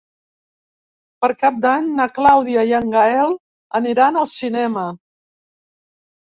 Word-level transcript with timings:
Per 1.23 1.27
Cap 1.43 1.59
d'Any 1.65 1.85
na 1.99 2.07
Clàudia 2.15 2.63
i 2.71 2.73
en 2.79 2.89
Gaël 2.97 3.37
aniran 3.81 4.19
al 4.23 4.31
cinema. 4.33 4.89